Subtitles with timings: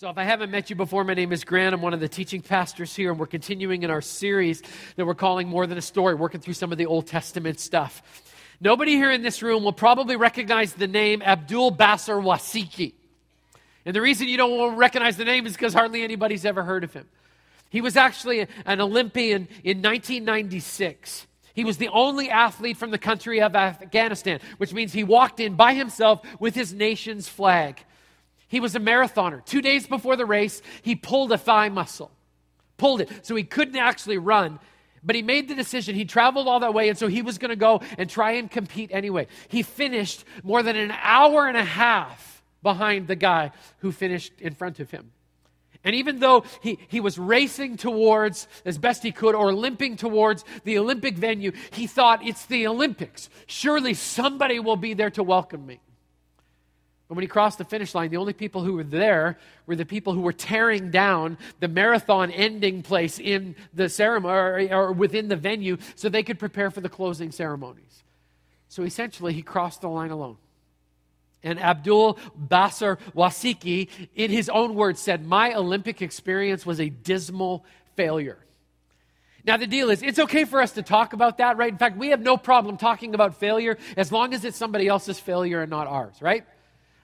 [0.00, 1.74] So, if I haven't met you before, my name is Grant.
[1.74, 4.62] I'm one of the teaching pastors here, and we're continuing in our series
[4.96, 8.22] that we're calling More Than a Story, working through some of the Old Testament stuff.
[8.62, 12.94] Nobody here in this room will probably recognize the name Abdul Baser Wasiqi.
[13.84, 16.94] And the reason you don't recognize the name is because hardly anybody's ever heard of
[16.94, 17.06] him.
[17.68, 21.26] He was actually an Olympian in 1996.
[21.52, 25.56] He was the only athlete from the country of Afghanistan, which means he walked in
[25.56, 27.84] by himself with his nation's flag.
[28.50, 29.44] He was a marathoner.
[29.44, 32.10] Two days before the race, he pulled a thigh muscle,
[32.76, 33.08] pulled it.
[33.24, 34.58] So he couldn't actually run.
[35.04, 35.94] But he made the decision.
[35.94, 38.50] He traveled all that way, and so he was going to go and try and
[38.50, 39.28] compete anyway.
[39.48, 44.52] He finished more than an hour and a half behind the guy who finished in
[44.52, 45.12] front of him.
[45.84, 50.44] And even though he, he was racing towards, as best he could, or limping towards
[50.64, 53.30] the Olympic venue, he thought, it's the Olympics.
[53.46, 55.80] Surely somebody will be there to welcome me.
[57.10, 59.84] But when he crossed the finish line, the only people who were there were the
[59.84, 65.34] people who were tearing down the marathon ending place in the ceremony or, within the
[65.34, 68.04] venue so they could prepare for the closing ceremonies.
[68.68, 70.36] So essentially, he crossed the line alone.
[71.42, 72.16] And Abdul
[72.48, 77.64] Baser Wasiqi, in his own words, said, My Olympic experience was a dismal
[77.96, 78.38] failure.
[79.44, 81.72] Now, the deal is, it's okay for us to talk about that, right?
[81.72, 85.18] In fact, we have no problem talking about failure as long as it's somebody else's
[85.18, 86.44] failure and not ours, right?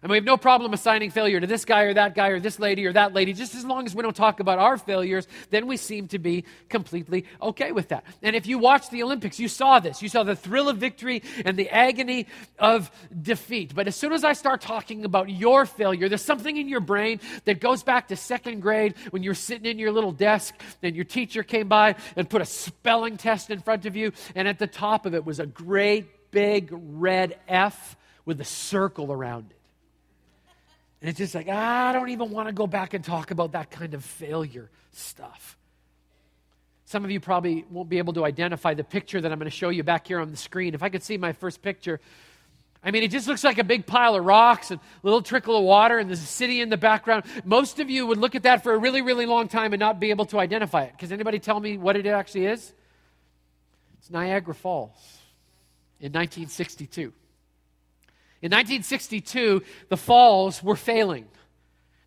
[0.06, 2.60] And we have no problem assigning failure to this guy or that guy or this
[2.60, 3.32] lady or that lady.
[3.32, 6.44] Just as long as we don't talk about our failures, then we seem to be
[6.68, 8.04] completely okay with that.
[8.22, 10.02] And if you watched the Olympics, you saw this.
[10.02, 12.88] You saw the thrill of victory and the agony of
[13.20, 13.74] defeat.
[13.74, 17.18] But as soon as I start talking about your failure, there's something in your brain
[17.44, 21.04] that goes back to second grade when you're sitting in your little desk and your
[21.04, 24.12] teacher came by and put a spelling test in front of you.
[24.36, 29.10] And at the top of it was a great big red F with a circle
[29.10, 29.56] around it.
[31.00, 33.52] And it's just like, ah, I don't even want to go back and talk about
[33.52, 35.58] that kind of failure stuff.
[36.86, 39.56] Some of you probably won't be able to identify the picture that I'm going to
[39.56, 40.74] show you back here on the screen.
[40.74, 42.00] If I could see my first picture,
[42.82, 45.56] I mean, it just looks like a big pile of rocks and a little trickle
[45.56, 47.24] of water, and there's a city in the background.
[47.44, 49.98] Most of you would look at that for a really, really long time and not
[49.98, 50.96] be able to identify it.
[50.96, 52.72] Can anybody tell me what it actually is?
[53.98, 55.18] It's Niagara Falls
[55.98, 57.12] in 1962.
[58.46, 61.26] In 1962, the falls were failing.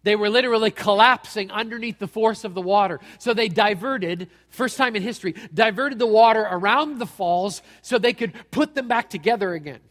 [0.03, 3.01] They were literally collapsing underneath the force of the water.
[3.17, 8.13] So they diverted, first time in history, diverted the water around the falls so they
[8.13, 9.81] could put them back together again.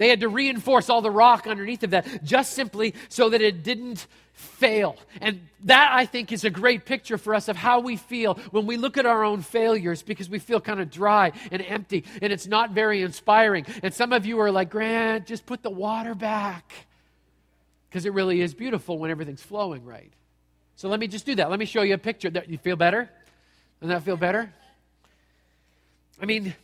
[0.00, 3.62] They had to reinforce all the rock underneath of that just simply so that it
[3.62, 4.96] didn't fail.
[5.20, 8.64] And that, I think, is a great picture for us of how we feel when
[8.64, 12.32] we look at our own failures because we feel kind of dry and empty and
[12.32, 13.66] it's not very inspiring.
[13.82, 16.72] And some of you are like, Grant, just put the water back
[17.90, 20.14] because it really is beautiful when everything's flowing right.
[20.76, 21.50] So let me just do that.
[21.50, 22.32] Let me show you a picture.
[22.46, 23.10] You feel better?
[23.82, 24.50] Doesn't that feel better?
[26.18, 26.54] I mean,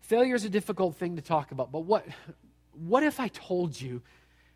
[0.00, 2.04] failure is a difficult thing to talk about, but what
[2.78, 4.02] what if I told you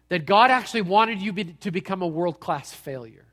[0.09, 3.25] that God actually wanted you be, to become a world class failure?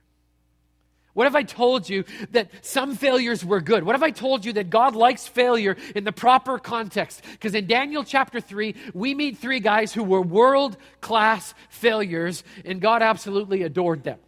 [1.17, 3.83] What if I told you that some failures were good?
[3.83, 7.23] What if I told you that God likes failure in the proper context?
[7.31, 12.79] Because in Daniel chapter 3, we meet three guys who were world class failures, and
[12.79, 14.19] God absolutely adored them.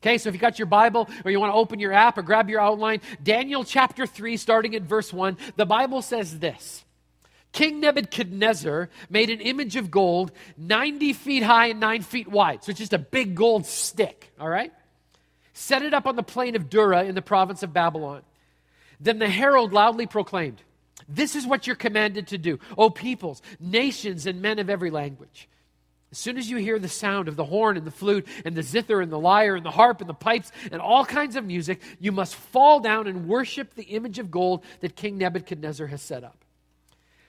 [0.00, 2.22] Okay, so if you got your Bible or you want to open your app or
[2.22, 6.84] grab your outline, Daniel chapter 3, starting at verse 1, the Bible says this
[7.52, 12.62] King Nebuchadnezzar made an image of gold 90 feet high and 9 feet wide.
[12.62, 14.72] So it's just a big gold stick, all right?
[15.54, 18.22] Set it up on the plain of Dura in the province of Babylon.
[19.00, 20.62] Then the herald loudly proclaimed,
[21.08, 25.48] This is what you're commanded to do, O peoples, nations, and men of every language.
[26.10, 28.62] As soon as you hear the sound of the horn and the flute and the
[28.62, 31.82] zither and the lyre and the harp and the pipes and all kinds of music,
[32.00, 36.24] you must fall down and worship the image of gold that King Nebuchadnezzar has set
[36.24, 36.44] up.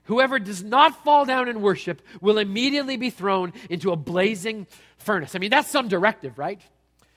[0.10, 4.66] Whoever does not fall down and worship will immediately be thrown into a blazing
[4.98, 5.36] furnace.
[5.36, 6.60] I mean, that's some directive, right?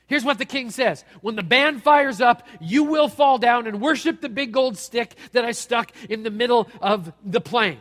[0.08, 3.80] Here's what the king says When the band fires up, you will fall down and
[3.80, 7.78] worship the big gold stick that I stuck in the middle of the plain.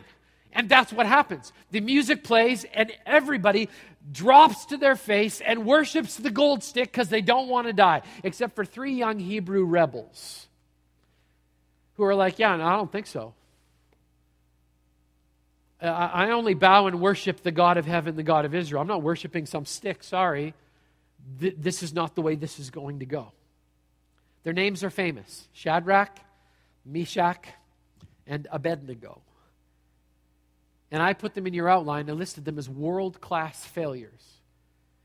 [0.50, 1.52] And that's what happens.
[1.72, 3.68] The music plays, and everybody
[4.12, 8.00] drops to their face and worships the gold stick because they don't want to die,
[8.24, 10.46] except for three young Hebrew rebels
[11.96, 13.34] who are like, Yeah, no, I don't think so.
[15.82, 18.80] Uh, I only bow and worship the God of heaven, the God of Israel.
[18.80, 20.54] I'm not worshiping some stick, sorry.
[21.38, 23.32] This is not the way this is going to go.
[24.44, 26.16] Their names are famous Shadrach,
[26.84, 27.48] Meshach,
[28.26, 29.22] and Abednego.
[30.92, 32.08] And I put them in your outline.
[32.08, 34.40] and listed them as world class failures.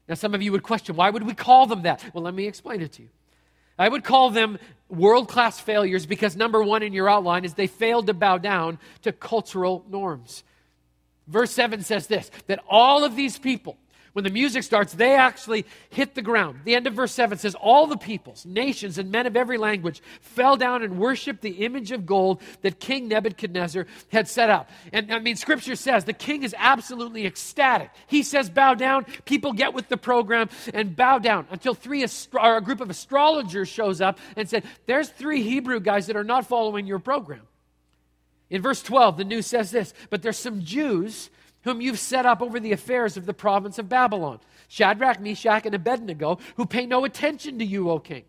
[0.07, 2.03] Now, some of you would question, why would we call them that?
[2.13, 3.09] Well, let me explain it to you.
[3.80, 4.57] I would call them
[4.89, 8.80] world class failures because number one in your outline is they failed to bow down
[9.03, 10.44] to cultural norms.
[11.27, 13.77] Verse 7 says this that all of these people,
[14.18, 16.62] when the music starts, they actually hit the ground.
[16.63, 20.01] The end of verse 7 says, All the peoples, nations, and men of every language
[20.21, 24.71] fell down and worshiped the image of gold that King Nebuchadnezzar had set up.
[24.91, 27.91] And I mean, scripture says the king is absolutely ecstatic.
[28.07, 29.06] He says, Bow down.
[29.25, 34.01] People get with the program and bow down until three a group of astrologers shows
[34.01, 37.41] up and said, There's three Hebrew guys that are not following your program.
[38.49, 41.29] In verse 12, the news says this But there's some Jews
[41.63, 44.39] whom you've set up over the affairs of the province of Babylon
[44.69, 48.23] Shadrach, Meshach, and Abednego, who pay no attention to you, O king.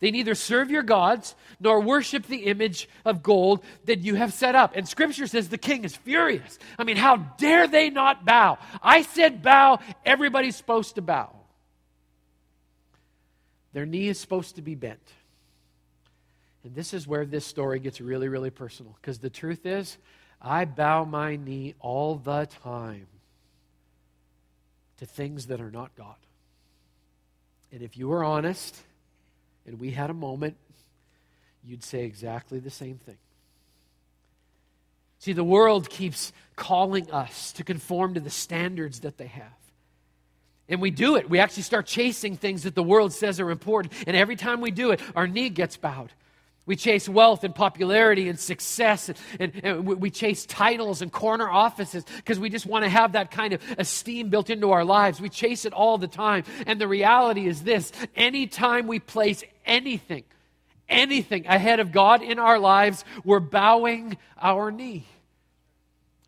[0.00, 4.56] They neither serve your gods nor worship the image of gold that you have set
[4.56, 4.72] up.
[4.74, 6.58] And scripture says the king is furious.
[6.76, 8.58] I mean, how dare they not bow?
[8.82, 11.30] I said bow, everybody's supposed to bow.
[13.72, 15.12] Their knee is supposed to be bent.
[16.64, 18.96] And this is where this story gets really, really personal.
[19.00, 19.98] Because the truth is,
[20.40, 23.06] I bow my knee all the time
[24.98, 26.16] to things that are not God.
[27.72, 28.76] And if you were honest
[29.66, 30.56] and we had a moment,
[31.64, 33.18] you'd say exactly the same thing.
[35.18, 39.44] See, the world keeps calling us to conform to the standards that they have.
[40.68, 41.30] And we do it.
[41.30, 43.94] We actually start chasing things that the world says are important.
[44.06, 46.12] And every time we do it, our knee gets bowed.
[46.64, 51.48] We chase wealth and popularity and success, and, and, and we chase titles and corner
[51.48, 55.20] offices because we just want to have that kind of esteem built into our lives.
[55.20, 56.44] We chase it all the time.
[56.66, 60.22] And the reality is this anytime we place anything,
[60.88, 65.06] anything ahead of God in our lives, we're bowing our knee.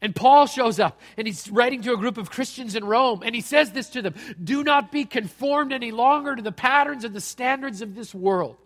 [0.02, 3.34] And Paul shows up and he's writing to a group of Christians in Rome and
[3.34, 7.14] he says this to them Do not be conformed any longer to the patterns and
[7.14, 8.56] the standards of this world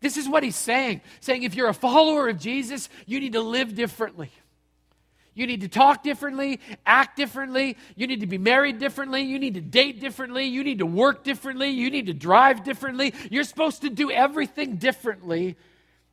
[0.00, 1.00] this is what he's saying.
[1.20, 4.30] Saying if you're a follower of Jesus, you need to live differently.
[5.34, 7.76] You need to talk differently, act differently.
[7.96, 9.22] You need to be married differently.
[9.22, 10.44] You need to date differently.
[10.44, 11.70] You need to work differently.
[11.70, 13.14] You need to drive differently.
[13.30, 15.56] You're supposed to do everything differently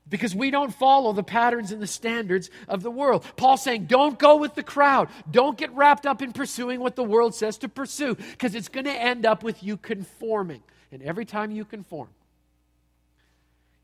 [0.07, 3.25] because we don't follow the patterns and the standards of the world.
[3.35, 5.09] Paul's saying, don't go with the crowd.
[5.29, 8.85] Don't get wrapped up in pursuing what the world says to pursue because it's going
[8.85, 10.61] to end up with you conforming.
[10.91, 12.07] And every time you conform,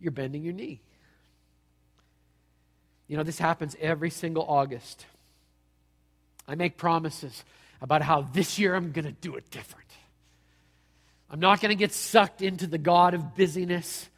[0.04, 0.82] you're bending your knee.
[3.08, 5.06] You know, this happens every single August.
[6.48, 7.44] I make promises
[7.82, 9.90] about how this year I'm going to do it different.
[11.30, 14.10] I'm not going to get sucked into the God of busyness.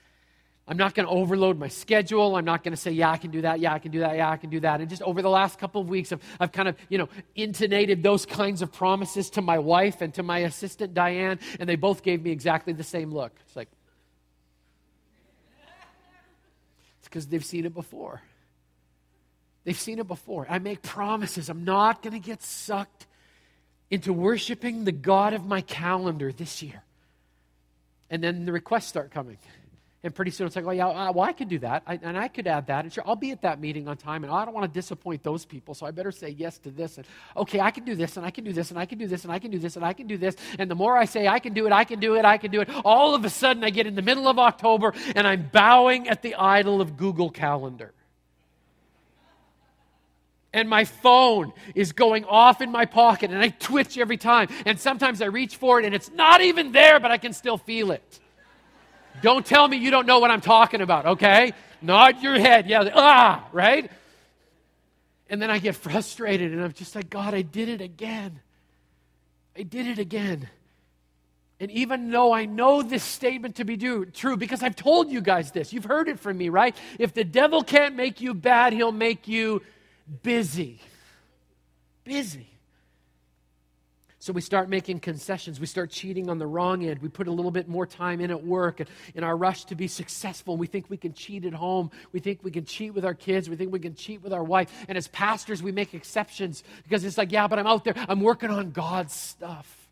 [0.68, 2.36] I'm not going to overload my schedule.
[2.36, 3.60] I'm not going to say, yeah, I can do that.
[3.60, 4.16] Yeah, I can do that.
[4.18, 4.82] Yeah, I can do that.
[4.82, 8.02] And just over the last couple of weeks, I've, I've kind of, you know, intonated
[8.02, 12.02] those kinds of promises to my wife and to my assistant, Diane, and they both
[12.02, 13.32] gave me exactly the same look.
[13.46, 13.70] It's like,
[17.06, 18.22] because they've seen it before.
[19.64, 20.46] They've seen it before.
[20.50, 21.50] I make promises.
[21.50, 23.08] I'm not going to get sucked
[23.90, 26.84] into worshiping the God of my calendar this year.
[28.10, 29.38] And then the requests start coming.
[30.06, 31.82] And pretty soon it's like, oh, yeah, uh, well, I could do that.
[31.88, 32.86] I, and I could add that.
[32.86, 34.24] And sure, I'll be at that meeting on time.
[34.24, 35.74] And I don't want to disappoint those people.
[35.74, 36.98] So I better say yes to this.
[36.98, 38.16] And okay, I can do this.
[38.16, 38.70] And I can do this.
[38.70, 39.24] And I can do this.
[39.24, 39.78] And I can do this.
[39.78, 40.36] And I can do this.
[40.60, 42.52] And the more I say, I can do it, I can do it, I can
[42.52, 45.50] do it, all of a sudden I get in the middle of October and I'm
[45.52, 47.92] bowing at the idol of Google Calendar.
[50.54, 54.50] And my phone is going off in my pocket and I twitch every time.
[54.68, 57.58] And sometimes I reach for it and it's not even there, but I can still
[57.58, 58.20] feel it.
[59.22, 61.54] Don't tell me you don't know what I'm talking about, okay?
[61.82, 62.68] Nod your head.
[62.68, 63.90] Yeah, ah, right?
[65.30, 68.40] And then I get frustrated and I'm just like, God, I did it again.
[69.58, 70.50] I did it again.
[71.60, 75.22] And even though I know this statement to be do, true, because I've told you
[75.22, 76.76] guys this, you've heard it from me, right?
[77.00, 79.62] If the devil can't make you bad, he'll make you
[80.22, 80.82] busy.
[82.04, 82.50] Busy.
[84.26, 85.60] So we start making concessions.
[85.60, 87.00] We start cheating on the wrong end.
[87.00, 88.82] We put a little bit more time in at work
[89.14, 90.58] in our rush to be successful.
[90.58, 91.92] We think we can cheat at home.
[92.12, 93.52] We think we can cheat with our kids.
[93.52, 94.74] We think we can cheat with our wife.
[94.88, 97.94] And as pastors, we make exceptions because it's like, yeah, but I'm out there.
[98.10, 99.88] I'm working on God's stuff.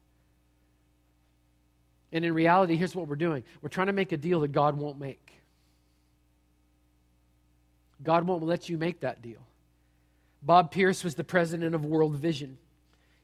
[2.12, 4.76] And in reality, here's what we're doing we're trying to make a deal that God
[4.76, 5.32] won't make.
[8.02, 9.46] God won't let you make that deal.
[10.42, 12.58] Bob Pierce was the president of World Vision.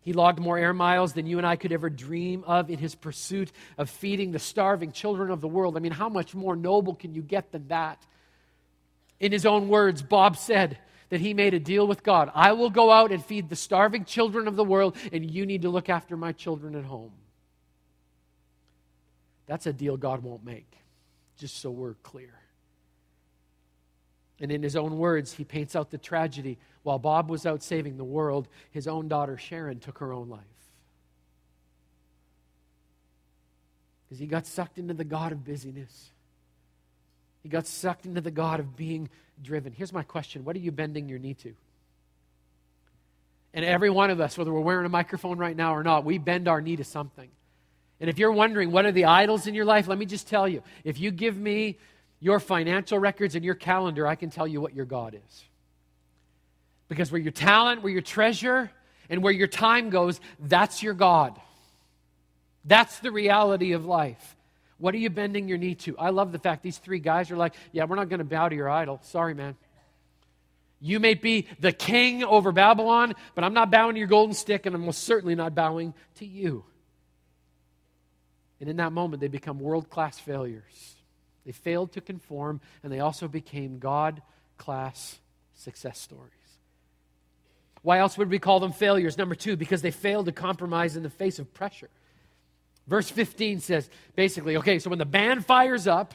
[0.02, 2.96] He logged more air miles than you and I could ever dream of in his
[2.96, 5.76] pursuit of feeding the starving children of the world.
[5.76, 8.06] I mean, how much more noble can you get than that?
[9.20, 10.78] In his own words, Bob said
[11.10, 14.06] that he made a deal with God I will go out and feed the starving
[14.06, 17.12] children of the world, and you need to look after my children at home.
[19.48, 20.72] That's a deal God won't make,
[21.38, 22.40] just so we're clear.
[24.40, 26.58] And in his own words, he paints out the tragedy.
[26.90, 30.42] While Bob was out saving the world, his own daughter Sharon took her own life.
[34.08, 36.10] Because he got sucked into the God of busyness.
[37.44, 39.08] He got sucked into the God of being
[39.44, 39.72] driven.
[39.72, 41.54] Here's my question What are you bending your knee to?
[43.54, 46.18] And every one of us, whether we're wearing a microphone right now or not, we
[46.18, 47.30] bend our knee to something.
[48.00, 50.48] And if you're wondering what are the idols in your life, let me just tell
[50.48, 50.64] you.
[50.84, 51.78] If you give me
[52.20, 55.44] your financial records and your calendar, I can tell you what your God is.
[56.90, 58.70] Because where your talent, where your treasure,
[59.10, 61.40] and where your time goes, that's your God.
[62.66, 64.36] That's the reality of life.
[64.78, 65.98] What are you bending your knee to?
[65.98, 68.50] I love the fact these three guys are like, yeah, we're not going to bow
[68.50, 69.00] to your idol.
[69.04, 69.56] Sorry, man.
[70.82, 74.66] You may be the king over Babylon, but I'm not bowing to your golden stick,
[74.66, 76.64] and I'm most certainly not bowing to you.
[78.62, 80.96] And in that moment, they become world class failures.
[81.46, 84.22] They failed to conform, and they also became God
[84.58, 85.20] class
[85.56, 86.32] success stories.
[87.82, 89.18] Why else would we call them failures?
[89.18, 91.90] Number two, because they failed to compromise in the face of pressure.
[92.88, 96.14] Verse 15 says basically, okay, so when the band fires up,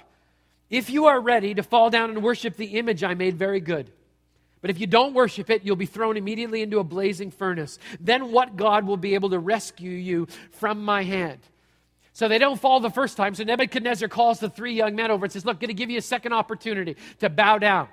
[0.70, 3.90] if you are ready to fall down and worship the image I made, very good.
[4.60, 7.78] But if you don't worship it, you'll be thrown immediately into a blazing furnace.
[8.00, 11.40] Then what God will be able to rescue you from my hand?
[12.14, 13.34] So they don't fall the first time.
[13.34, 15.98] So Nebuchadnezzar calls the three young men over and says, Look, going to give you
[15.98, 17.88] a second opportunity to bow down.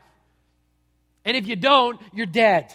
[1.26, 2.72] And if you don't, you're dead.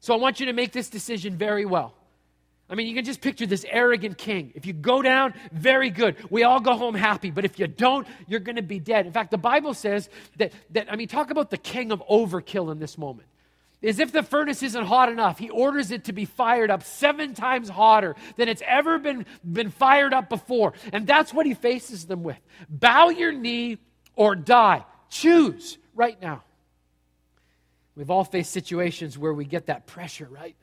[0.00, 1.94] So I want you to make this decision very well.
[2.70, 4.52] I mean, you can just picture this arrogant king.
[4.54, 6.16] If you go down, very good.
[6.30, 7.30] We all go home happy.
[7.30, 9.06] But if you don't, you're going to be dead.
[9.06, 12.70] In fact, the Bible says that, that, I mean, talk about the king of overkill
[12.70, 13.26] in this moment.
[13.82, 17.32] As if the furnace isn't hot enough, he orders it to be fired up seven
[17.34, 20.74] times hotter than it's ever been, been fired up before.
[20.92, 22.38] And that's what he faces them with
[22.68, 23.78] bow your knee
[24.16, 24.84] or die.
[25.08, 26.42] Choose right now.
[27.98, 30.54] We've all faced situations where we get that pressure, right?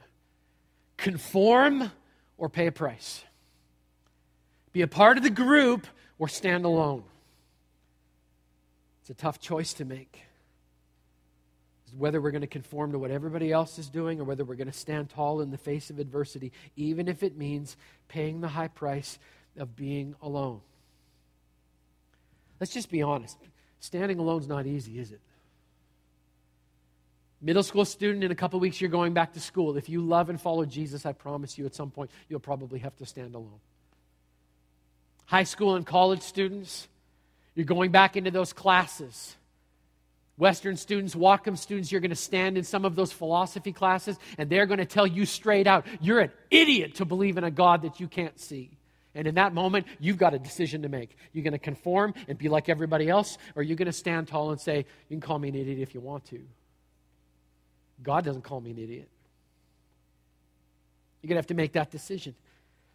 [0.96, 1.92] Conform
[2.38, 3.26] or pay a price.
[4.72, 5.86] Be a part of the group
[6.18, 7.04] or stand alone.
[9.02, 10.22] It's a tough choice to make
[11.98, 14.72] whether we're going to conform to what everybody else is doing or whether we're going
[14.72, 17.76] to stand tall in the face of adversity, even if it means
[18.08, 19.20] paying the high price
[19.58, 20.62] of being alone.
[22.62, 23.38] Let's just be honest.
[23.82, 25.20] Standing alone is not easy, is it?
[27.42, 29.78] Middle school student, in a couple weeks, you're going back to school.
[29.78, 32.96] If you love and follow Jesus, I promise you at some point, you'll probably have
[32.98, 33.60] to stand alone.
[35.26, 36.88] High school and college students,
[37.56, 39.36] you're going back into those classes.
[40.38, 44.50] Western students, Whatcom students, you're going to stand in some of those philosophy classes and
[44.50, 47.84] they're going to tell you straight out, you're an idiot to believe in a God
[47.84, 48.72] that you can't see.
[49.14, 51.16] And in that moment, you've got a decision to make.
[51.32, 54.52] You're going to conform and be like everybody else, or you're going to stand tall
[54.52, 56.42] and say, You can call me an idiot if you want to.
[58.04, 59.10] God doesn't call me an idiot.
[61.22, 62.36] You're going to have to make that decision.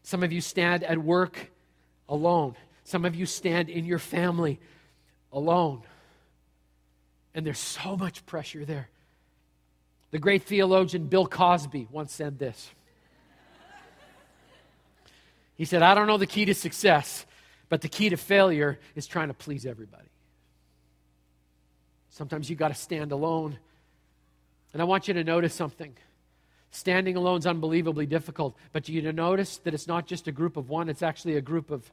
[0.02, 1.50] Some of you stand at work
[2.08, 2.54] alone,
[2.84, 4.60] some of you stand in your family
[5.32, 5.82] alone.
[7.34, 8.88] And there's so much pressure there.
[10.10, 12.70] The great theologian Bill Cosby once said this.
[15.54, 17.26] He said, I don't know the key to success,
[17.68, 20.08] but the key to failure is trying to please everybody.
[22.08, 23.58] Sometimes you got to stand alone.
[24.72, 25.94] And I want you to notice something.
[26.70, 30.68] Standing alone is unbelievably difficult, but you notice that it's not just a group of
[30.68, 31.90] one, it's actually a group of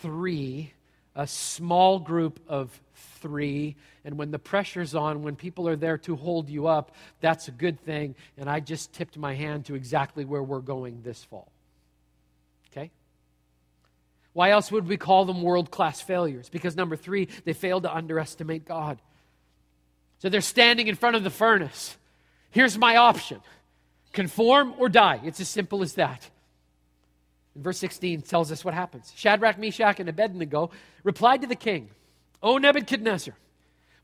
[0.00, 0.72] three
[1.14, 2.80] a small group of
[3.20, 3.76] three.
[4.04, 7.52] And when the pressure's on, when people are there to hold you up, that's a
[7.52, 8.14] good thing.
[8.38, 11.50] And I just tipped my hand to exactly where we're going this fall.
[12.70, 12.90] Okay?
[14.32, 16.48] Why else would we call them world class failures?
[16.48, 18.98] Because number three, they failed to underestimate God.
[20.20, 21.96] So they're standing in front of the furnace.
[22.52, 23.40] Here's my option
[24.12, 25.20] conform or die.
[25.24, 26.30] It's as simple as that.
[27.54, 29.12] And verse 16 tells us what happens.
[29.16, 30.70] Shadrach, Meshach, and Abednego
[31.02, 31.90] replied to the king,
[32.42, 33.34] O Nebuchadnezzar,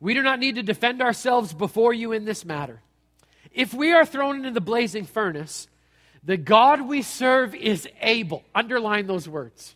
[0.00, 2.80] we do not need to defend ourselves before you in this matter.
[3.52, 5.68] If we are thrown into the blazing furnace,
[6.22, 8.44] the God we serve is able.
[8.54, 9.74] Underline those words.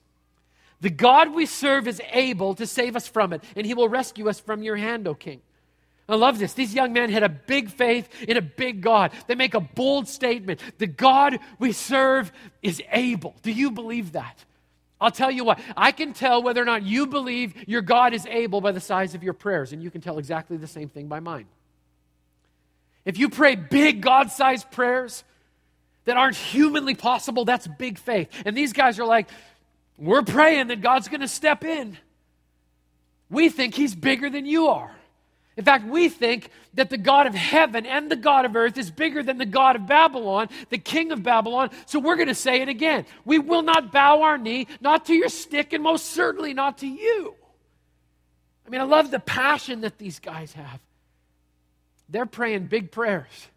[0.80, 4.28] The God we serve is able to save us from it, and he will rescue
[4.28, 5.40] us from your hand, O king.
[6.08, 6.52] I love this.
[6.52, 9.12] These young men had a big faith in a big God.
[9.28, 10.60] They make a bold statement.
[10.78, 13.36] The God we serve is able.
[13.42, 14.44] Do you believe that?
[15.00, 18.24] I'll tell you what, I can tell whether or not you believe your God is
[18.26, 21.08] able by the size of your prayers, and you can tell exactly the same thing
[21.08, 21.46] by mine.
[23.04, 25.24] If you pray big God sized prayers
[26.04, 28.28] that aren't humanly possible, that's big faith.
[28.44, 29.28] And these guys are like,
[29.98, 31.98] We're praying that God's going to step in.
[33.28, 34.94] We think He's bigger than you are.
[35.56, 38.90] In fact, we think that the God of heaven and the God of earth is
[38.90, 41.70] bigger than the God of Babylon, the king of Babylon.
[41.84, 43.04] So we're going to say it again.
[43.24, 46.86] We will not bow our knee, not to your stick, and most certainly not to
[46.86, 47.34] you.
[48.66, 50.80] I mean, I love the passion that these guys have.
[52.08, 53.48] They're praying big prayers.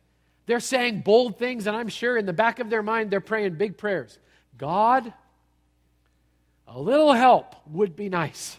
[0.48, 3.56] They're saying bold things, and I'm sure in the back of their mind, they're praying
[3.56, 4.20] big prayers.
[4.58, 5.14] God,
[6.68, 8.58] a little help would be nice.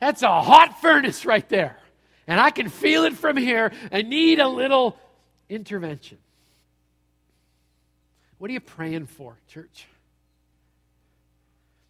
[0.00, 1.78] That's a hot furnace right there.
[2.26, 3.72] And I can feel it from here.
[3.90, 4.96] I need a little
[5.48, 6.18] intervention.
[8.38, 9.86] What are you praying for, church?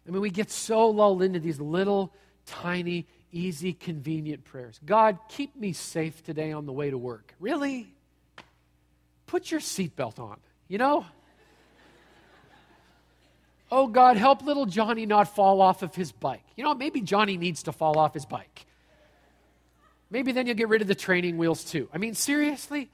[0.07, 2.13] I mean, we get so lulled into these little,
[2.45, 4.79] tiny, easy, convenient prayers.
[4.85, 7.33] God, keep me safe today on the way to work.
[7.39, 7.87] Really?
[9.25, 10.37] Put your seatbelt on,
[10.67, 11.05] you know?
[13.71, 16.43] Oh, God, help little Johnny not fall off of his bike.
[16.55, 18.67] You know, maybe Johnny needs to fall off his bike.
[20.13, 21.89] Maybe then you'll get rid of the training wheels too.
[21.91, 22.91] I mean, seriously?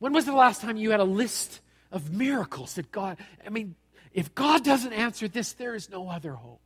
[0.00, 1.60] When was the last time you had a list
[1.92, 3.16] of miracles that God,
[3.46, 3.76] I mean,
[4.12, 6.60] if God doesn't answer this, there is no other hope.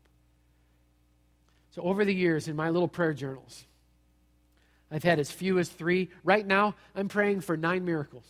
[1.73, 3.67] So, over the years in my little prayer journals,
[4.91, 6.09] I've had as few as three.
[6.25, 8.25] Right now, I'm praying for nine miracles.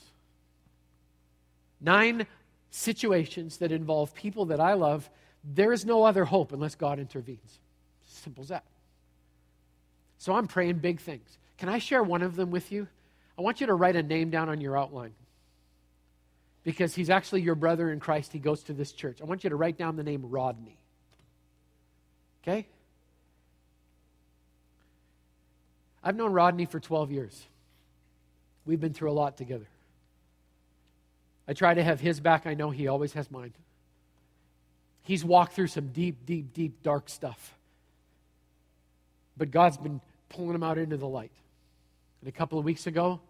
[1.81, 2.27] Nine
[2.71, 5.09] situations that involve people that I love.
[5.45, 7.61] There is no other hope unless God intervenes.
[8.09, 8.65] Simple as that.
[10.19, 11.39] So I'm praying big things.
[11.59, 12.89] Can I share one of them with you?
[13.39, 15.13] I want you to write a name down on your outline.
[16.65, 18.33] Because he's actually your brother in Christ.
[18.33, 19.21] He goes to this church.
[19.21, 20.77] I want you to write down the name Rodney.
[22.43, 22.67] Okay?
[26.03, 27.47] I've known Rodney for 12 years.
[28.65, 29.67] We've been through a lot together.
[31.49, 32.47] I try to have his back.
[32.47, 33.53] I know he always has mine.
[35.03, 37.56] He's walked through some deep, deep, deep, dark stuff.
[39.37, 41.33] But God's been pulling him out into the light.
[42.21, 43.21] And a couple of weeks ago,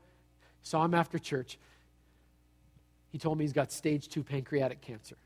[0.62, 1.58] saw him after church.
[3.10, 5.16] He told me he's got stage two pancreatic cancer.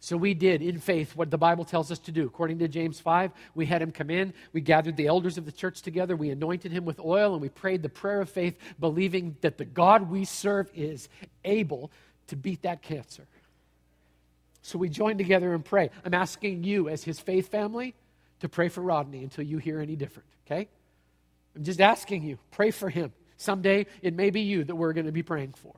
[0.00, 2.24] So we did, in faith, what the Bible tells us to do.
[2.24, 4.32] According to James 5, we had him come in.
[4.52, 6.14] We gathered the elders of the church together.
[6.14, 9.64] We anointed him with oil, and we prayed the prayer of faith, believing that the
[9.64, 11.08] God we serve is
[11.44, 11.90] able
[12.28, 13.26] to beat that cancer.
[14.62, 15.90] So we joined together and pray.
[16.04, 17.94] I'm asking you, as his faith family,
[18.40, 20.68] to pray for Rodney until you hear any different, okay?
[21.56, 23.12] I'm just asking you, pray for him.
[23.36, 25.74] Someday it may be you that we're going to be praying for.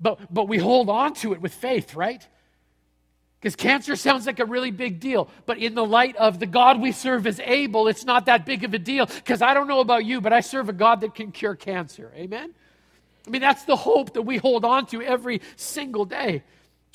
[0.00, 2.26] But, but we hold on to it with faith, right?
[3.40, 5.30] Because cancer sounds like a really big deal.
[5.46, 8.64] But in the light of the God we serve is able, it's not that big
[8.64, 9.06] of a deal.
[9.06, 12.12] Because I don't know about you, but I serve a God that can cure cancer.
[12.14, 12.54] Amen?
[13.26, 16.42] I mean, that's the hope that we hold on to every single day.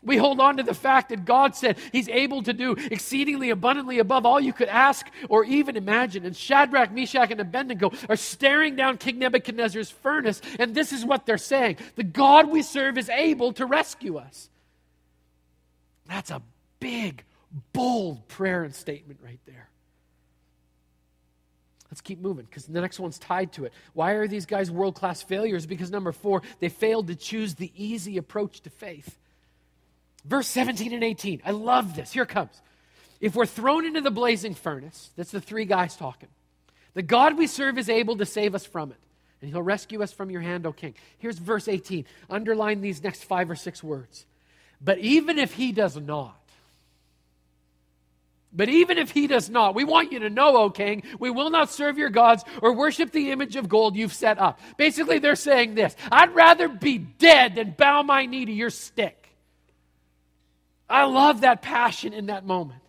[0.04, 4.00] We hold on to the fact that God said He's able to do exceedingly abundantly
[4.00, 6.26] above all you could ask or even imagine.
[6.26, 11.26] And Shadrach, Meshach, and Abednego are staring down King Nebuchadnezzar's furnace, and this is what
[11.26, 14.50] they're saying The God we serve is able to rescue us.
[16.08, 16.42] That's a
[16.80, 17.24] big,
[17.72, 19.70] bold prayer and statement right there.
[21.92, 23.74] Let's keep moving because the next one's tied to it.
[23.94, 25.66] Why are these guys world class failures?
[25.66, 29.18] Because number four, they failed to choose the easy approach to faith.
[30.26, 31.42] Verse 17 and 18.
[31.46, 32.12] I love this.
[32.12, 32.62] Here comes.
[33.20, 36.30] If we're thrown into the blazing furnace, that's the three guys talking.
[36.94, 38.98] The God we serve is able to save us from it,
[39.42, 40.96] and he'll rescue us from your hand, O king.
[41.20, 42.06] Here's verse 18.
[42.30, 44.26] Underline these next five or six words.
[44.82, 46.36] But even if he does not,
[48.54, 51.50] but even if he does not, we want you to know, O king, we will
[51.50, 54.60] not serve your gods or worship the image of gold you've set up.
[54.78, 59.21] Basically, they're saying this I'd rather be dead than bow my knee to your stick.
[60.92, 62.82] I love that passion in that moment.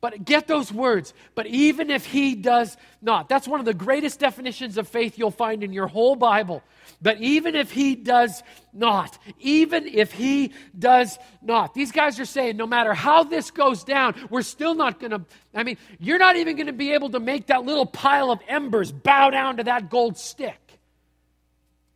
[0.00, 1.12] But get those words.
[1.34, 5.32] But even if he does not, that's one of the greatest definitions of faith you'll
[5.32, 6.62] find in your whole Bible.
[7.02, 12.56] But even if he does not, even if he does not, these guys are saying
[12.56, 16.36] no matter how this goes down, we're still not going to, I mean, you're not
[16.36, 19.64] even going to be able to make that little pile of embers bow down to
[19.64, 20.60] that gold stick.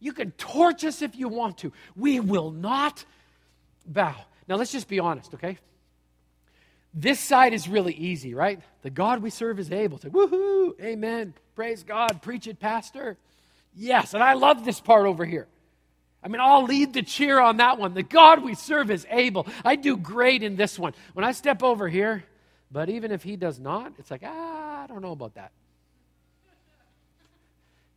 [0.01, 1.73] You can torch us if you want to.
[1.95, 3.05] We will not
[3.87, 4.17] bow.
[4.49, 5.59] Now, let's just be honest, okay?
[6.95, 8.61] This side is really easy, right?
[8.83, 13.17] The God we serve is able to, woohoo, amen, praise God, preach it, Pastor.
[13.75, 15.47] Yes, and I love this part over here.
[16.23, 17.95] I mean, I'll lead the cheer on that one.
[17.95, 19.47] The God we serve is able.
[19.65, 20.95] I do great in this one.
[21.15, 22.25] When I step over here,
[22.71, 25.51] but even if he does not, it's like, ah, I don't know about that.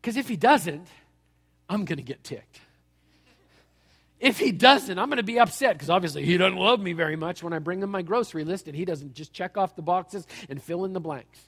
[0.01, 0.87] Because if he doesn't,
[1.69, 2.59] I'm going to get ticked.
[4.25, 7.15] If he doesn't, I'm going to be upset because obviously he doesn't love me very
[7.15, 9.83] much when I bring him my grocery list and he doesn't just check off the
[9.83, 11.39] boxes and fill in the blanks.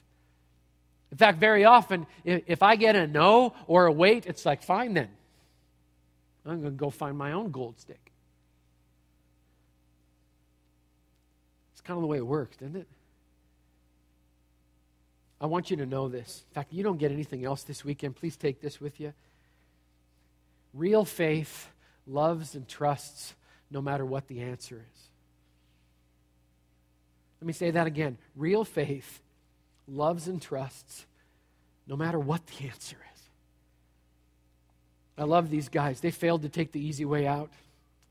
[1.10, 4.94] In fact, very often, if I get a no or a wait, it's like, fine
[4.94, 5.08] then.
[6.46, 8.12] I'm going to go find my own gold stick.
[11.72, 12.86] It's kind of the way it works, isn't it?
[15.40, 16.44] I want you to know this.
[16.48, 18.14] In fact, you don't get anything else this weekend.
[18.14, 19.14] Please take this with you.
[20.72, 21.70] Real faith
[22.08, 23.34] loves and trusts
[23.70, 25.00] no matter what the answer is.
[27.40, 28.18] Let me say that again.
[28.34, 29.20] Real faith
[29.86, 31.06] loves and trusts
[31.86, 33.22] no matter what the answer is.
[35.16, 36.00] I love these guys.
[36.00, 37.50] They failed to take the easy way out.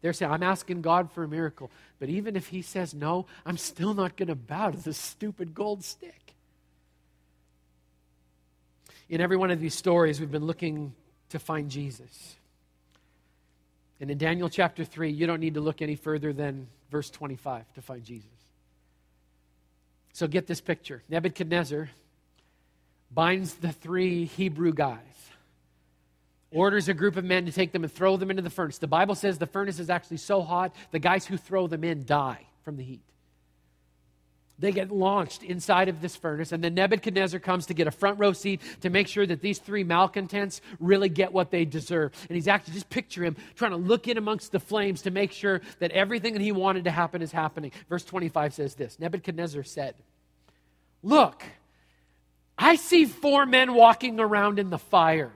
[0.02, 1.72] They're saying, I'm asking God for a miracle.
[2.00, 5.54] But even if He says no, I'm still not going to bow to this stupid
[5.54, 6.34] gold stick.
[9.10, 10.94] In every one of these stories, we've been looking
[11.30, 12.37] to find Jesus.
[14.00, 17.66] And in Daniel chapter 3, you don't need to look any further than verse 25
[17.74, 18.30] to find Jesus.
[20.14, 21.90] So get this picture Nebuchadnezzar
[23.12, 25.00] binds the three Hebrew guys,
[26.52, 28.78] orders a group of men to take them and throw them into the furnace.
[28.78, 32.06] The Bible says the furnace is actually so hot, the guys who throw them in
[32.06, 33.02] die from the heat.
[34.60, 38.18] They get launched inside of this furnace, and then Nebuchadnezzar comes to get a front
[38.18, 42.12] row seat to make sure that these three malcontents really get what they deserve.
[42.28, 45.32] And he's actually, just picture him trying to look in amongst the flames to make
[45.32, 47.72] sure that everything that he wanted to happen is happening.
[47.88, 49.94] Verse 25 says this Nebuchadnezzar said,
[51.04, 51.44] Look,
[52.58, 55.32] I see four men walking around in the fire.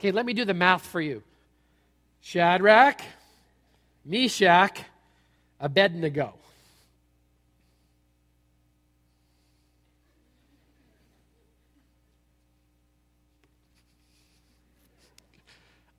[0.00, 1.22] Okay, let me do the math for you
[2.20, 3.02] Shadrach,
[4.06, 4.80] Meshach,
[5.60, 6.34] Abednego.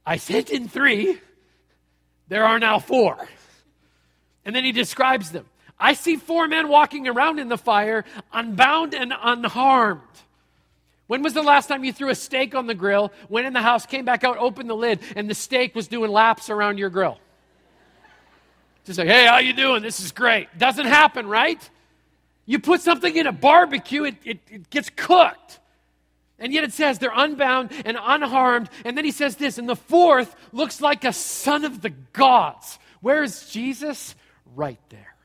[0.09, 1.19] I sent in three,
[2.29, 3.15] there are now four.
[4.43, 5.45] And then he describes them.
[5.79, 10.01] I see four men walking around in the fire, unbound and unharmed.
[11.05, 13.61] When was the last time you threw a steak on the grill, went in the
[13.61, 16.89] house, came back out, opened the lid, and the steak was doing laps around your
[16.89, 17.19] grill?
[18.85, 19.83] Just like, hey, how you doing?
[19.83, 20.47] This is great.
[20.57, 21.69] Doesn't happen, right?
[22.47, 25.59] You put something in a barbecue, it, it, it gets cooked.
[26.39, 28.69] And yet it says they're unbound and unharmed.
[28.85, 32.79] And then he says this, and the fourth looks like a son of the gods.
[33.01, 34.15] Where is Jesus?
[34.55, 35.15] Right there.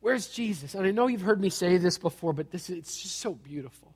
[0.00, 0.74] Where's Jesus?
[0.74, 3.92] And I know you've heard me say this before, but this it's just so beautiful.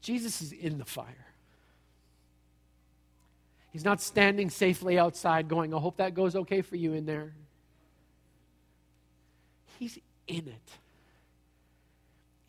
[0.00, 1.26] Jesus is in the fire.
[3.70, 7.32] He's not standing safely outside going, I hope that goes okay for you in there.
[9.78, 10.81] He's in it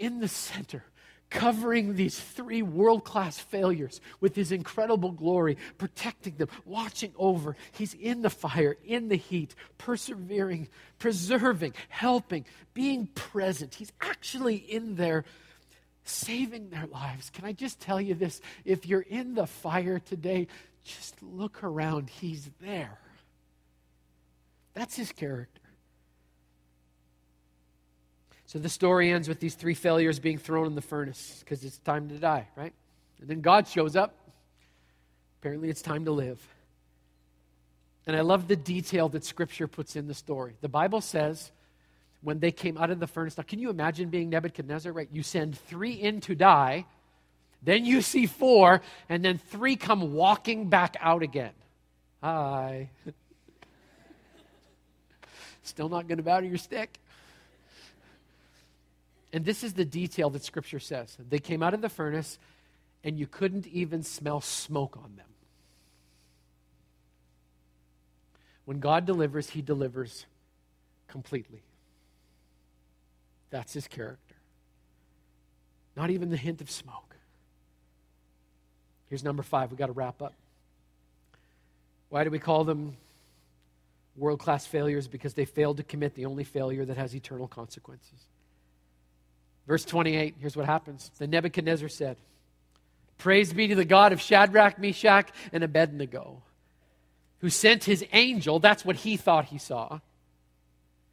[0.04, 0.84] in the center,
[1.30, 7.56] covering these three world class failures with his incredible glory, protecting them, watching over.
[7.72, 10.68] He's in the fire, in the heat, persevering,
[11.00, 13.76] preserving, helping, being present.
[13.76, 15.24] He's actually in there
[16.04, 17.30] saving their lives.
[17.30, 18.42] Can I just tell you this?
[18.66, 20.48] If you're in the fire today,
[20.84, 22.10] just look around.
[22.10, 23.00] He's there.
[24.74, 25.63] That's his character.
[28.54, 31.80] So the story ends with these three failures being thrown in the furnace because it's
[31.80, 32.72] time to die, right?
[33.20, 34.14] And then God shows up.
[35.40, 36.40] Apparently, it's time to live.
[38.06, 40.54] And I love the detail that Scripture puts in the story.
[40.62, 41.52] The Bible says
[42.22, 45.10] when they came out of the furnace, now can you imagine being Nebuchadnezzar, right?
[45.12, 46.86] You send three in to die,
[47.64, 51.54] then you see four, and then three come walking back out again.
[52.22, 52.92] Hi.
[55.64, 57.00] Still not going to bow to your stick.
[59.34, 61.18] And this is the detail that Scripture says.
[61.28, 62.38] They came out of the furnace,
[63.04, 65.26] and you couldn't even smell smoke on them.
[68.66, 70.28] When God delivers, He delivers
[71.08, 71.64] completely.
[73.50, 74.36] That's His character.
[75.98, 77.16] Not even the hint of smoke.
[79.10, 79.72] Here's number five.
[79.72, 80.34] We've got to wrap up.
[82.10, 82.98] Why do we call them
[84.16, 85.08] world class failures?
[85.08, 88.28] Because they failed to commit the only failure that has eternal consequences.
[89.68, 91.12] Verse 28, here's what happens.
[91.18, 92.18] Then Nebuchadnezzar said,
[93.18, 96.42] Praise be to the God of Shadrach, Meshach, and Abednego,
[97.40, 100.00] who sent his angel, that's what he thought he saw,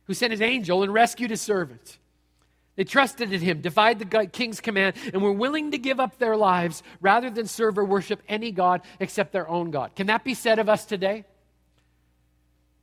[0.05, 1.99] who sent his angel and rescued his servant.
[2.77, 6.37] They trusted in him, defied the king's command, and were willing to give up their
[6.37, 9.95] lives rather than serve or worship any God except their own God.
[9.95, 11.25] Can that be said of us today?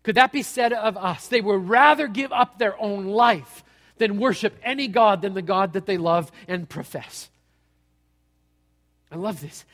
[0.04, 1.28] Could that be said of us?
[1.28, 3.64] They would rather give up their own life
[4.00, 7.30] than worship any God than the God that they love and profess.
[9.12, 9.66] I love this.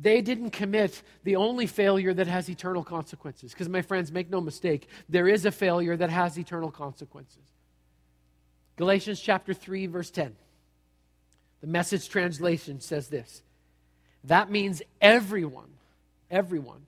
[0.00, 3.52] They didn't commit the only failure that has eternal consequences.
[3.52, 7.42] Because, my friends, make no mistake, there is a failure that has eternal consequences.
[8.76, 10.34] Galatians chapter 3, verse 10.
[11.60, 13.42] The message translation says this
[14.24, 15.70] That means everyone,
[16.30, 16.86] everyone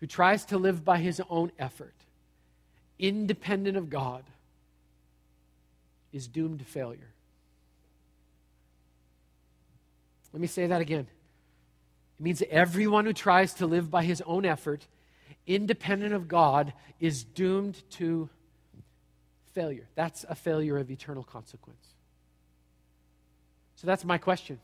[0.00, 1.94] who tries to live by his own effort,
[2.98, 4.24] independent of God,
[6.12, 7.12] is doomed to failure.
[10.32, 11.06] Let me say that again.
[12.18, 14.86] It means everyone who tries to live by his own effort,
[15.46, 18.28] independent of God, is doomed to
[19.52, 19.86] failure.
[19.94, 21.84] That's a failure of eternal consequence.
[23.76, 24.60] So that's my question.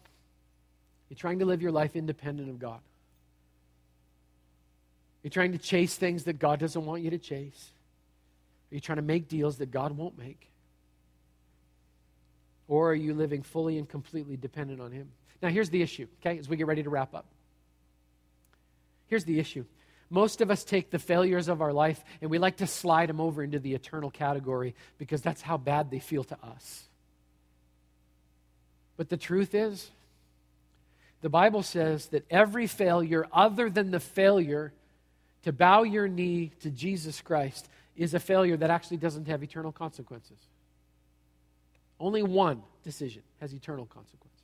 [1.08, 2.80] You're trying to live your life independent of God.
[5.22, 7.70] You're trying to chase things that God doesn't want you to chase.
[8.70, 10.48] Are you trying to make deals that God won't make?
[12.68, 15.08] Or are you living fully and completely dependent on Him?
[15.42, 17.26] Now, here's the issue, okay, as we get ready to wrap up.
[19.06, 19.64] Here's the issue.
[20.08, 23.20] Most of us take the failures of our life and we like to slide them
[23.20, 26.84] over into the eternal category because that's how bad they feel to us.
[28.96, 29.90] But the truth is,
[31.22, 34.72] the Bible says that every failure, other than the failure
[35.42, 39.72] to bow your knee to Jesus Christ, is a failure that actually doesn't have eternal
[39.72, 40.38] consequences.
[41.98, 44.34] Only one decision has eternal consequence.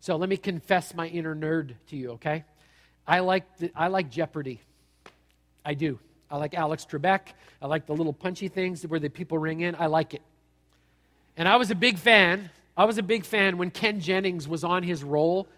[0.00, 2.44] So let me confess my inner nerd to you, okay?
[3.06, 4.60] I like, the, I like Jeopardy.
[5.64, 5.98] I do.
[6.30, 7.20] I like Alex Trebek.
[7.60, 9.74] I like the little punchy things where the people ring in.
[9.74, 10.22] I like it.
[11.36, 12.50] And I was a big fan.
[12.76, 15.48] I was a big fan when Ken Jennings was on his roll,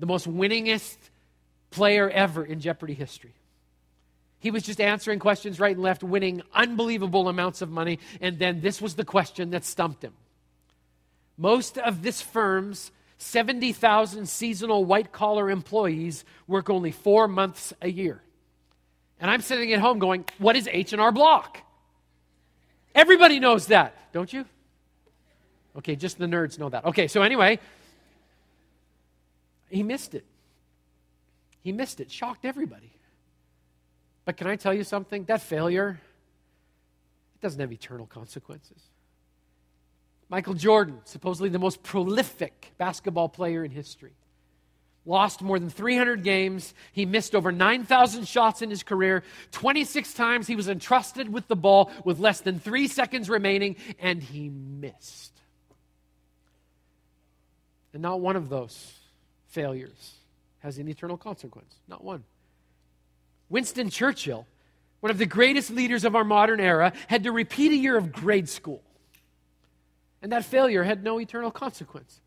[0.00, 0.96] the most winningest
[1.70, 3.34] player ever in Jeopardy history.
[4.40, 7.98] He was just answering questions right and left, winning unbelievable amounts of money.
[8.20, 10.14] And then this was the question that stumped him.
[11.36, 18.22] Most of this firm's 70,000 seasonal white collar employees work only four months a year.
[19.20, 21.58] And I'm sitting at home going, What is H&R Block?
[22.94, 24.44] Everybody knows that, don't you?
[25.76, 26.84] Okay, just the nerds know that.
[26.84, 27.58] Okay, so anyway,
[29.68, 30.24] he missed it.
[31.62, 32.10] He missed it.
[32.10, 32.97] Shocked everybody.
[34.28, 35.24] But can I tell you something?
[35.24, 35.98] That failure,
[37.34, 38.76] it doesn't have eternal consequences.
[40.28, 44.12] Michael Jordan, supposedly the most prolific basketball player in history,
[45.06, 46.74] lost more than 300 games.
[46.92, 49.22] He missed over 9,000 shots in his career.
[49.52, 54.22] 26 times he was entrusted with the ball with less than three seconds remaining, and
[54.22, 55.32] he missed.
[57.94, 58.92] And not one of those
[59.46, 60.16] failures
[60.58, 61.76] has an eternal consequence.
[61.88, 62.24] Not one.
[63.48, 64.46] Winston Churchill,
[65.00, 68.12] one of the greatest leaders of our modern era, had to repeat a year of
[68.12, 68.82] grade school.
[70.22, 72.20] And that failure had no eternal consequence.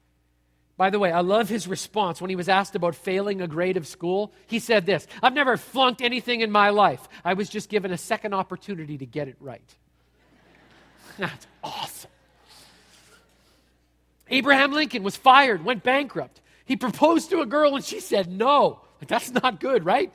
[0.78, 3.78] By the way, I love his response when he was asked about failing a grade
[3.78, 4.32] of school.
[4.48, 7.08] He said this I've never flunked anything in my life.
[7.24, 9.76] I was just given a second opportunity to get it right.
[11.18, 12.10] That's awesome.
[14.30, 16.42] Abraham Lincoln was fired, went bankrupt.
[16.66, 18.80] He proposed to a girl and she said no.
[19.06, 20.12] That's not good, right?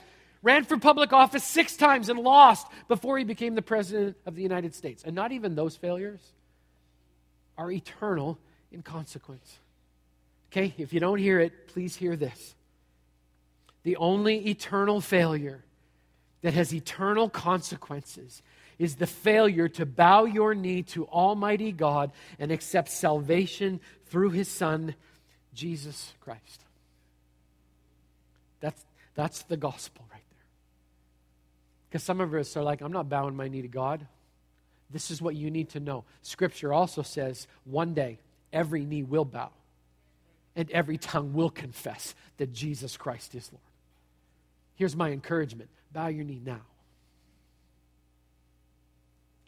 [0.47, 4.45] Ran for public office six times and lost before he became the president of the
[4.45, 5.03] United States.
[5.03, 6.21] And not even those failures
[7.59, 8.39] are eternal
[8.71, 9.59] in consequence.
[10.53, 12.55] Okay, if you don't hear it, please hear this.
[13.83, 15.65] The only eternal failure
[16.43, 18.41] that has eternal consequences
[18.79, 23.81] is the failure to bow your knee to Almighty God and accept salvation
[24.11, 24.95] through His Son,
[25.55, 26.61] Jesus Christ.
[28.61, 28.85] That's,
[29.17, 30.23] that's the gospel right.
[31.89, 34.07] Because some of us are like, I'm not bowing my knee to God.
[34.91, 36.05] This is what you need to know.
[36.23, 38.19] Scripture also says one day
[38.53, 39.51] every knee will bow
[40.55, 43.63] and every tongue will confess that Jesus Christ is Lord.
[44.77, 46.61] Here's my encouragement bow your knee now.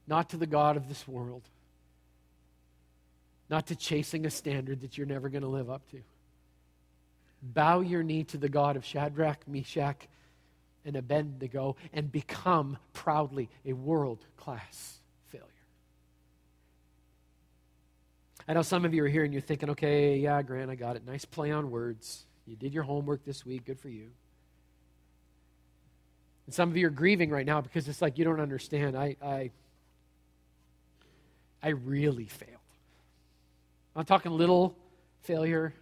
[0.07, 1.43] Not to the God of this world,
[3.51, 6.01] not to chasing a standard that you're never going to live up to.
[7.43, 10.09] Bow your knee to the God of Shadrach, Meshach,
[10.89, 14.99] and Abednego and become proudly a world class
[15.29, 15.47] failure.
[18.49, 20.97] I know some of you are here and you're thinking, okay, yeah, Grant, I got
[20.97, 21.07] it.
[21.07, 22.25] Nice play on words.
[22.47, 23.67] You did your homework this week.
[23.67, 24.09] Good for you.
[26.47, 28.97] And some of you are grieving right now because it's like you don't understand.
[28.97, 29.51] I, I,
[31.63, 32.55] I really failed.
[33.95, 34.75] I'm talking little
[35.21, 35.75] failure.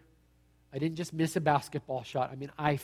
[0.73, 2.31] I didn't just miss a basketball shot.
[2.33, 2.79] I mean, I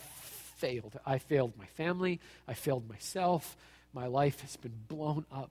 [0.62, 0.98] failed.
[1.04, 2.20] I failed my family.
[2.46, 3.56] I failed myself.
[3.92, 5.50] My life has been blown up.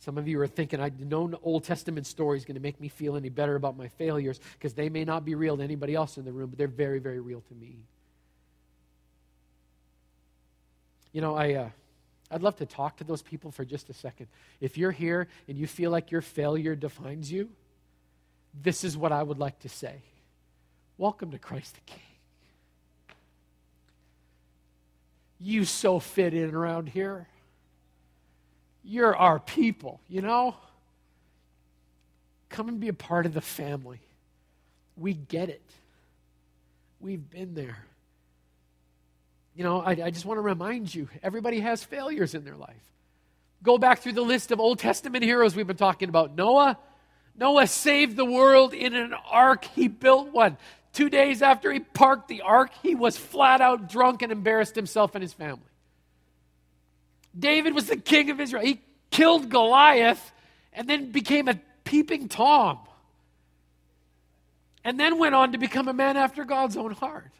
[0.00, 2.88] Some of you are thinking, I no Old Testament story is going to make me
[2.88, 6.18] feel any better about my failures because they may not be real to anybody else
[6.18, 7.76] in the room, but they're very, very real to me.
[11.12, 11.68] You know, I, uh,
[12.32, 14.26] I'd love to talk to those people for just a second.
[14.60, 17.48] If you're here and you feel like your failure defines you,
[18.60, 20.02] this is what I would like to say
[20.98, 22.13] Welcome to Christ the King.
[25.44, 27.28] You so fit in around here.
[28.82, 30.56] You're our people, you know?
[32.48, 34.00] Come and be a part of the family.
[34.96, 35.60] We get it.
[36.98, 37.76] We've been there.
[39.54, 42.82] You know, I, I just want to remind you everybody has failures in their life.
[43.62, 46.34] Go back through the list of Old Testament heroes we've been talking about.
[46.34, 46.78] Noah,
[47.36, 49.66] Noah saved the world in an ark.
[49.66, 50.56] He built one.
[50.94, 55.16] Two days after he parked the ark, he was flat out drunk and embarrassed himself
[55.16, 55.60] and his family.
[57.36, 58.64] David was the king of Israel.
[58.64, 58.80] He
[59.10, 60.32] killed Goliath
[60.72, 62.78] and then became a peeping Tom.
[64.84, 67.32] And then went on to become a man after God's own heart.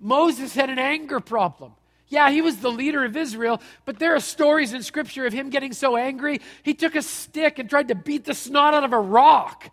[0.00, 1.74] Moses had an anger problem.
[2.08, 5.50] Yeah, he was the leader of Israel, but there are stories in Scripture of him
[5.50, 8.92] getting so angry, he took a stick and tried to beat the snot out of
[8.92, 9.70] a rock.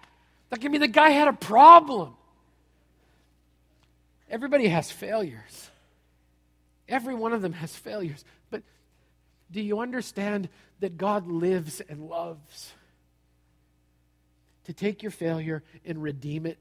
[0.52, 2.16] Like, I mean, the guy had a problem.
[4.30, 5.70] Everybody has failures.
[6.88, 8.24] Every one of them has failures.
[8.50, 8.64] But
[9.52, 12.72] do you understand that God lives and loves
[14.66, 16.60] to take your failure and redeem it?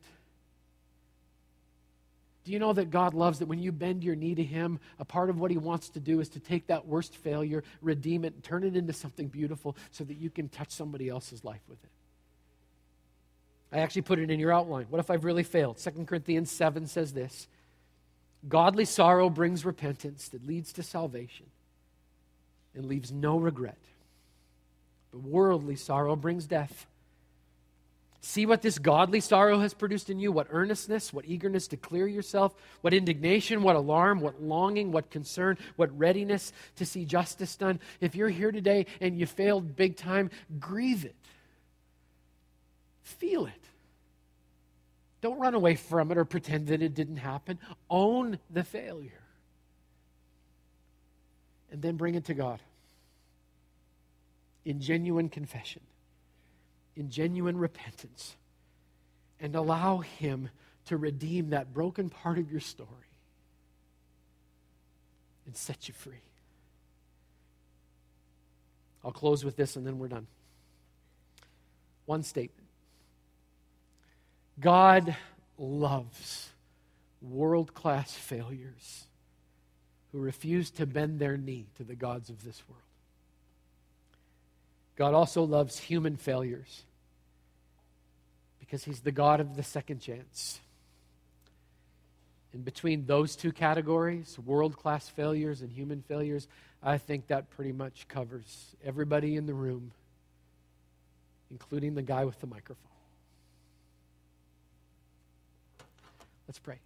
[2.44, 5.04] Do you know that God loves that when you bend your knee to Him, a
[5.04, 8.33] part of what He wants to do is to take that worst failure, redeem it,
[8.33, 11.83] and turn it into something beautiful so that you can touch somebody else's life with
[11.85, 11.90] it?
[13.70, 14.87] I actually put it in your outline.
[14.88, 15.76] What if I've really failed?
[15.76, 17.48] 2 Corinthians 7 says this
[18.46, 21.46] Godly sorrow brings repentance that leads to salvation
[22.74, 23.79] and leaves no regret.
[25.11, 26.87] But worldly sorrow brings death.
[28.20, 32.07] See what this godly sorrow has produced in you what earnestness, what eagerness to clear
[32.07, 37.81] yourself, what indignation, what alarm, what longing, what concern, what readiness to see justice done.
[38.01, 41.14] If you're here today and you failed big time, grieve it.
[43.03, 43.53] Feel it.
[45.20, 47.59] Don't run away from it or pretend that it didn't happen.
[47.90, 49.22] Own the failure.
[51.70, 52.61] And then bring it to God
[54.64, 55.83] in genuine confession,
[56.96, 58.37] in genuine repentance,
[59.40, 60.50] and allow Him
[60.87, 62.88] to redeem that broken part of your story
[65.46, 66.22] and set you free.
[69.04, 70.26] I'll close with this and then we're done.
[72.07, 72.58] One statement
[74.61, 75.16] God
[75.57, 76.49] loves
[77.21, 79.05] world class failures
[80.12, 82.83] who refuse to bend their knee to the gods of this world.
[84.97, 86.83] God also loves human failures
[88.59, 90.61] because He's the God of the second chance.
[92.53, 96.49] And between those two categories, world class failures and human failures,
[96.83, 99.92] I think that pretty much covers everybody in the room,
[101.51, 102.98] including the guy with the microphone.
[106.49, 106.79] Let's pray.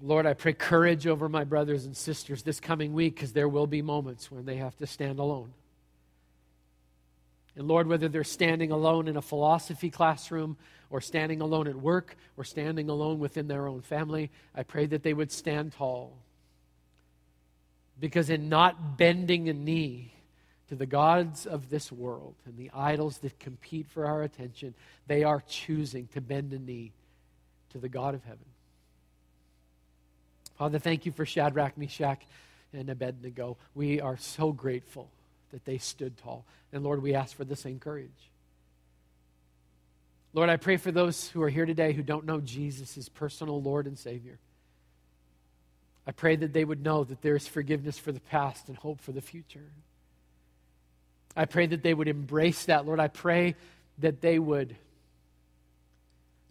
[0.00, 3.68] Lord, I pray courage over my brothers and sisters this coming week because there will
[3.68, 5.52] be moments when they have to stand alone.
[7.54, 10.56] And Lord, whether they're standing alone in a philosophy classroom
[10.90, 15.02] or standing alone at work or standing alone within their own family, I pray that
[15.02, 16.16] they would stand tall.
[18.00, 20.14] Because in not bending a knee
[20.72, 24.72] to the gods of this world and the idols that compete for our attention,
[25.06, 26.92] they are choosing to bend a knee
[27.68, 28.46] to the God of heaven.
[30.56, 32.22] Father, thank you for Shadrach, Meshach,
[32.72, 33.58] and Abednego.
[33.74, 35.10] We are so grateful
[35.50, 36.46] that they stood tall.
[36.72, 38.08] And Lord, we ask for the same courage.
[40.32, 43.60] Lord, I pray for those who are here today who don't know Jesus as personal
[43.60, 44.38] Lord and Savior.
[46.06, 49.02] I pray that they would know that there is forgiveness for the past and hope
[49.02, 49.68] for the future.
[51.36, 52.86] I pray that they would embrace that.
[52.86, 53.54] Lord, I pray
[53.98, 54.76] that they would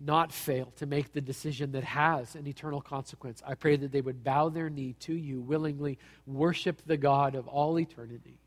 [0.03, 3.43] not fail to make the decision that has an eternal consequence.
[3.45, 7.47] I pray that they would bow their knee to you, willingly worship the God of
[7.47, 8.39] all eternity,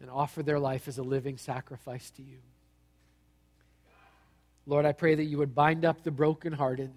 [0.00, 2.38] and offer their life as a living sacrifice to you.
[4.64, 6.92] Lord, I pray that you would bind up the brokenhearted,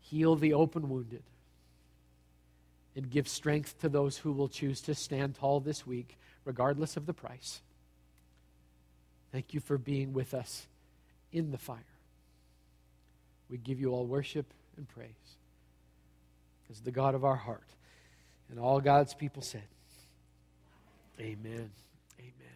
[0.00, 1.22] heal the open wounded,
[2.98, 7.06] and give strength to those who will choose to stand tall this week, regardless of
[7.06, 7.62] the price.
[9.30, 10.66] Thank you for being with us
[11.30, 11.78] in the fire.
[13.48, 15.36] We give you all worship and praise.
[16.68, 17.68] as the God of our heart.
[18.50, 19.62] And all God's people said,
[21.20, 21.70] Amen.
[22.18, 22.47] Amen.